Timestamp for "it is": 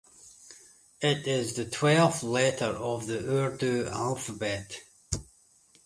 0.99-1.53